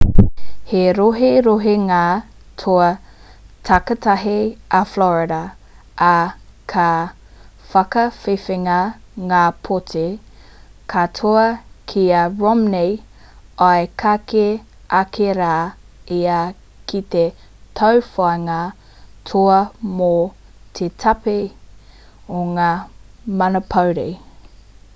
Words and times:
he 0.69 0.79
roherohenga 0.97 1.97
toa 2.61 2.85
takitahi 3.67 4.37
a 4.77 4.79
florida 4.93 5.41
ā 6.05 6.13
ka 6.73 6.85
whakawhiwhia 7.73 8.77
ngā 9.33 9.41
pōti 9.67 10.05
katoa 10.95 11.45
ki 11.91 12.05
a 12.21 12.23
romney 12.39 12.97
i 13.83 13.93
kake 14.05 14.47
ake 15.03 15.29
rā 15.43 15.53
ia 16.17 16.41
ki 16.93 17.03
te 17.17 17.27
tauwhāinga 17.81 18.59
toa 19.33 19.61
mō 20.01 20.13
te 20.81 20.89
pāti 21.05 21.39
o 22.41 22.43
ngā 22.57 22.71
manapori 23.43 24.09